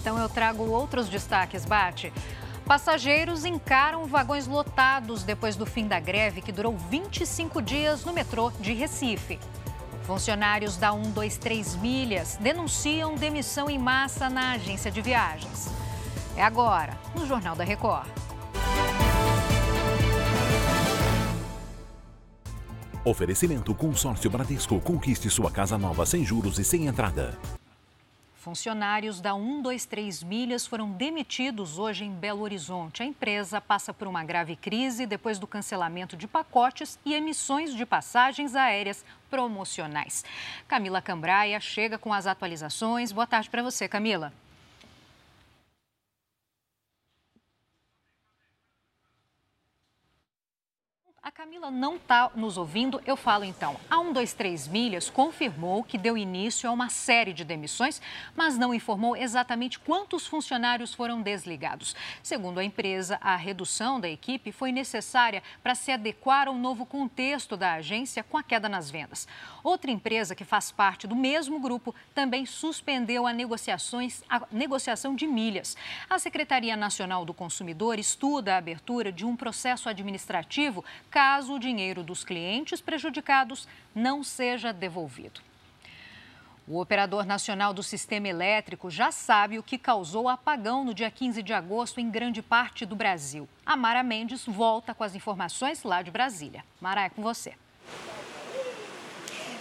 Então 0.00 0.18
eu 0.18 0.28
trago 0.28 0.64
outros 0.64 1.08
destaques, 1.08 1.64
Bate. 1.64 2.12
Passageiros 2.64 3.44
encaram 3.44 4.06
vagões 4.06 4.46
lotados 4.46 5.24
depois 5.24 5.56
do 5.56 5.66
fim 5.66 5.86
da 5.86 5.98
greve 5.98 6.40
que 6.40 6.52
durou 6.52 6.76
25 6.76 7.60
dias 7.60 8.04
no 8.04 8.12
metrô 8.12 8.50
de 8.60 8.72
Recife. 8.72 9.38
Funcionários 10.04 10.76
da 10.76 10.92
123 10.92 11.76
Milhas 11.76 12.38
denunciam 12.40 13.14
demissão 13.14 13.68
em 13.68 13.78
massa 13.78 14.30
na 14.30 14.52
agência 14.52 14.90
de 14.90 15.02
viagens. 15.02 15.68
É 16.36 16.42
agora, 16.42 16.96
no 17.14 17.26
Jornal 17.26 17.54
da 17.54 17.64
Record. 17.64 18.08
Oferecimento 23.04 23.74
Consórcio 23.74 24.30
Bradesco. 24.30 24.80
Conquiste 24.80 25.28
sua 25.30 25.50
casa 25.50 25.76
nova 25.76 26.04
sem 26.06 26.24
juros 26.24 26.58
e 26.58 26.64
sem 26.64 26.86
entrada. 26.86 27.38
Funcionários 28.40 29.20
da 29.20 29.34
123 29.34 30.22
Milhas 30.22 30.66
foram 30.66 30.92
demitidos 30.92 31.78
hoje 31.78 32.06
em 32.06 32.10
Belo 32.10 32.40
Horizonte. 32.40 33.02
A 33.02 33.04
empresa 33.04 33.60
passa 33.60 33.92
por 33.92 34.08
uma 34.08 34.24
grave 34.24 34.56
crise 34.56 35.04
depois 35.04 35.38
do 35.38 35.46
cancelamento 35.46 36.16
de 36.16 36.26
pacotes 36.26 36.98
e 37.04 37.12
emissões 37.12 37.74
de 37.74 37.84
passagens 37.84 38.56
aéreas 38.56 39.04
promocionais. 39.28 40.24
Camila 40.66 41.02
Cambraia 41.02 41.60
chega 41.60 41.98
com 41.98 42.14
as 42.14 42.26
atualizações. 42.26 43.12
Boa 43.12 43.26
tarde 43.26 43.50
para 43.50 43.62
você, 43.62 43.86
Camila. 43.86 44.32
A 51.22 51.30
Camila 51.30 51.70
não 51.70 51.96
está 51.96 52.30
nos 52.34 52.56
ouvindo, 52.56 52.98
eu 53.04 53.14
falo 53.14 53.44
então. 53.44 53.78
A 53.90 53.98
123 53.98 54.66
Milhas 54.68 55.10
confirmou 55.10 55.84
que 55.84 55.98
deu 55.98 56.16
início 56.16 56.66
a 56.66 56.72
uma 56.72 56.88
série 56.88 57.34
de 57.34 57.44
demissões, 57.44 58.00
mas 58.34 58.56
não 58.56 58.72
informou 58.72 59.14
exatamente 59.14 59.78
quantos 59.78 60.26
funcionários 60.26 60.94
foram 60.94 61.20
desligados. 61.20 61.94
Segundo 62.22 62.58
a 62.58 62.64
empresa, 62.64 63.18
a 63.20 63.36
redução 63.36 64.00
da 64.00 64.08
equipe 64.08 64.50
foi 64.50 64.72
necessária 64.72 65.42
para 65.62 65.74
se 65.74 65.92
adequar 65.92 66.48
ao 66.48 66.54
novo 66.54 66.86
contexto 66.86 67.54
da 67.54 67.74
agência 67.74 68.24
com 68.24 68.38
a 68.38 68.42
queda 68.42 68.66
nas 68.66 68.90
vendas. 68.90 69.28
Outra 69.62 69.90
empresa 69.90 70.34
que 70.34 70.42
faz 70.42 70.72
parte 70.72 71.06
do 71.06 71.14
mesmo 71.14 71.60
grupo 71.60 71.94
também 72.14 72.46
suspendeu 72.46 73.26
a, 73.26 73.32
negociações, 73.34 74.22
a 74.26 74.40
negociação 74.50 75.14
de 75.14 75.26
milhas. 75.26 75.76
A 76.08 76.18
Secretaria 76.18 76.78
Nacional 76.78 77.26
do 77.26 77.34
Consumidor 77.34 77.98
estuda 77.98 78.54
a 78.54 78.58
abertura 78.58 79.12
de 79.12 79.26
um 79.26 79.36
processo 79.36 79.86
administrativo 79.86 80.82
caso 81.10 81.54
o 81.54 81.58
dinheiro 81.58 82.02
dos 82.02 82.24
clientes 82.24 82.80
prejudicados 82.80 83.66
não 83.94 84.22
seja 84.22 84.72
devolvido. 84.72 85.40
O 86.68 86.80
operador 86.80 87.26
nacional 87.26 87.74
do 87.74 87.82
sistema 87.82 88.28
elétrico 88.28 88.88
já 88.88 89.10
sabe 89.10 89.58
o 89.58 89.62
que 89.62 89.76
causou 89.76 90.24
o 90.24 90.28
apagão 90.28 90.84
no 90.84 90.94
dia 90.94 91.10
15 91.10 91.42
de 91.42 91.52
agosto 91.52 92.00
em 92.00 92.08
grande 92.08 92.40
parte 92.40 92.86
do 92.86 92.94
Brasil. 92.94 93.48
A 93.66 93.76
Mara 93.76 94.04
Mendes 94.04 94.46
volta 94.46 94.94
com 94.94 95.02
as 95.02 95.16
informações 95.16 95.82
lá 95.82 96.00
de 96.00 96.12
Brasília. 96.12 96.64
Mara, 96.80 97.02
é 97.02 97.08
com 97.08 97.22
você. 97.22 97.54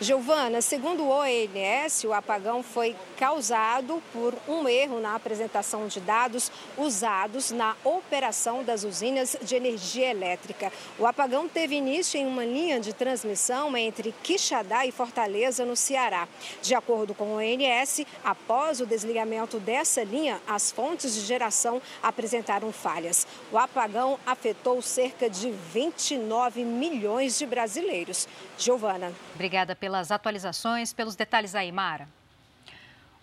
Giovana, 0.00 0.60
segundo 0.60 1.04
o 1.04 1.08
ONS, 1.08 2.02
o 2.02 2.12
apagão 2.12 2.64
foi 2.64 2.96
causado 3.16 4.02
por 4.12 4.34
um 4.48 4.68
erro 4.68 4.98
na 4.98 5.14
apresentação 5.14 5.86
de 5.86 6.00
dados 6.00 6.50
usados 6.76 7.52
na 7.52 7.76
operação 7.84 8.64
das 8.64 8.82
usinas 8.82 9.36
de 9.40 9.54
energia 9.54 10.10
elétrica. 10.10 10.72
O 10.98 11.06
apagão 11.06 11.48
teve 11.48 11.76
início 11.76 12.18
em 12.18 12.26
uma 12.26 12.44
linha 12.44 12.80
de 12.80 12.92
transmissão 12.92 13.76
entre 13.76 14.12
Quixadá 14.20 14.84
e 14.84 14.90
Fortaleza, 14.90 15.64
no 15.64 15.76
Ceará. 15.76 16.26
De 16.60 16.74
acordo 16.74 17.14
com 17.14 17.26
o 17.26 17.36
ONS, 17.36 18.04
após 18.24 18.80
o 18.80 18.86
desligamento 18.86 19.60
dessa 19.60 20.02
linha, 20.02 20.40
as 20.44 20.72
fontes 20.72 21.14
de 21.14 21.20
geração 21.20 21.80
apresentaram 22.02 22.72
falhas. 22.72 23.28
O 23.52 23.56
apagão 23.56 24.18
afetou 24.26 24.82
cerca 24.82 25.30
de 25.30 25.52
29 25.72 26.64
milhões 26.64 27.38
de 27.38 27.46
brasileiros. 27.46 28.26
Giovana. 28.58 29.12
Obrigada 29.34 29.76
pelas 29.84 30.10
atualizações, 30.10 30.94
pelos 30.94 31.14
detalhes 31.14 31.54
aí, 31.54 31.70
Mara. 31.70 32.08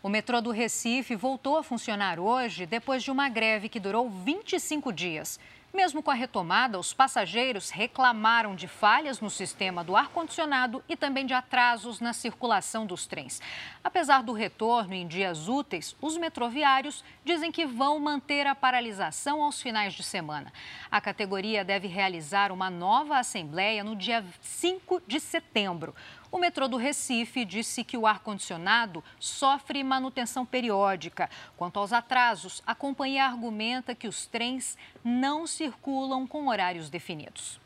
O 0.03 0.07
metrô 0.07 0.39
do 0.39 0.51
Recife 0.51 1.15
voltou 1.15 1.57
a 1.57 1.63
funcionar 1.63 2.19
hoje 2.19 2.67
depois 2.67 3.01
de 3.01 3.09
uma 3.09 3.27
greve 3.29 3.67
que 3.67 3.79
durou 3.79 4.07
25 4.07 4.93
dias. 4.93 5.39
Mesmo 5.73 6.03
com 6.03 6.11
a 6.11 6.13
retomada, 6.13 6.77
os 6.77 6.93
passageiros 6.93 7.69
reclamaram 7.69 8.55
de 8.55 8.67
falhas 8.67 9.21
no 9.21 9.29
sistema 9.29 9.85
do 9.85 9.95
ar-condicionado 9.95 10.83
e 10.87 10.97
também 10.97 11.25
de 11.25 11.33
atrasos 11.33 12.01
na 12.01 12.11
circulação 12.11 12.85
dos 12.85 13.07
trens. 13.07 13.41
Apesar 13.81 14.21
do 14.21 14.33
retorno 14.33 14.93
em 14.93 15.07
dias 15.07 15.47
úteis, 15.47 15.95
os 16.01 16.17
metroviários 16.17 17.05
dizem 17.23 17.53
que 17.53 17.65
vão 17.65 17.99
manter 17.99 18.45
a 18.45 18.53
paralisação 18.53 19.41
aos 19.41 19.61
finais 19.61 19.93
de 19.93 20.03
semana. 20.03 20.51
A 20.91 20.99
categoria 20.99 21.63
deve 21.63 21.87
realizar 21.87 22.51
uma 22.51 22.69
nova 22.69 23.17
assembleia 23.17 23.81
no 23.81 23.95
dia 23.95 24.25
5 24.41 25.01
de 25.07 25.21
setembro. 25.21 25.95
O 26.31 26.37
metrô 26.37 26.65
do 26.65 26.77
Recife 26.77 27.43
disse 27.43 27.83
que 27.83 27.97
o 27.97 28.07
ar-condicionado 28.07 29.03
sofre 29.19 29.83
manutenção 29.83 30.45
periódica. 30.45 31.29
Quanto 31.57 31.77
aos 31.77 31.91
atrasos, 31.91 32.63
a 32.65 32.73
companhia 32.73 33.25
argumenta 33.25 33.93
que 33.93 34.07
os 34.07 34.25
trens 34.27 34.77
não 35.03 35.45
circulam 35.61 36.25
com 36.25 36.47
horários 36.47 36.89
definidos. 36.89 37.59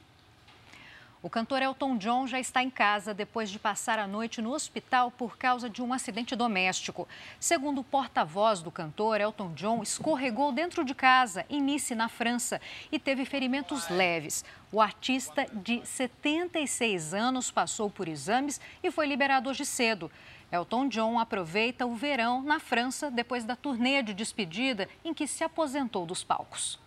O 1.24 1.30
cantor 1.30 1.62
Elton 1.62 1.98
John 1.98 2.28
já 2.28 2.38
está 2.42 2.62
em 2.62 2.70
casa 2.70 3.14
depois 3.14 3.50
de 3.50 3.58
passar 3.58 3.98
a 3.98 4.06
noite 4.06 4.42
no 4.42 4.52
hospital 4.52 5.10
por 5.10 5.38
causa 5.38 5.70
de 5.70 5.82
um 5.82 5.94
acidente 5.94 6.36
doméstico. 6.36 7.08
Segundo 7.40 7.80
o 7.80 7.84
porta-voz 7.86 8.62
do 8.62 8.70
cantor, 8.70 9.22
Elton 9.22 9.54
John 9.54 9.82
escorregou 9.82 10.52
dentro 10.52 10.84
de 10.84 10.94
casa 10.94 11.46
em 11.50 11.62
Nice, 11.62 11.96
na 11.96 12.10
França, 12.10 12.60
e 12.92 13.00
teve 13.00 13.24
ferimentos 13.24 13.88
leves. 13.88 14.44
O 14.74 14.82
artista 14.82 15.48
de 15.54 15.84
76 15.86 17.14
anos 17.14 17.50
passou 17.50 17.90
por 17.90 18.10
exames 18.10 18.60
e 18.84 18.92
foi 18.92 19.08
liberado 19.08 19.50
hoje 19.50 19.66
cedo. 19.66 20.12
Elton 20.52 20.90
John 20.90 21.18
aproveita 21.18 21.86
o 21.86 21.96
verão 21.96 22.42
na 22.44 22.60
França 22.60 23.10
depois 23.10 23.46
da 23.46 23.56
turnê 23.56 24.04
de 24.04 24.14
despedida 24.14 24.90
em 25.04 25.14
que 25.14 25.26
se 25.26 25.46
aposentou 25.46 26.06
dos 26.06 26.26
palcos. 26.26 26.84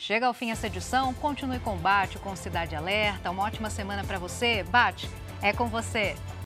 Chega 0.00 0.28
ao 0.28 0.32
fim 0.32 0.52
essa 0.52 0.68
edição, 0.68 1.12
continue 1.12 1.58
com 1.58 1.74
o 1.74 1.76
Bate, 1.76 2.20
com 2.20 2.36
Cidade 2.36 2.76
Alerta. 2.76 3.32
Uma 3.32 3.42
ótima 3.42 3.68
semana 3.68 4.04
para 4.04 4.16
você. 4.16 4.62
Bate, 4.62 5.10
é 5.42 5.52
com 5.52 5.66
você. 5.66 6.14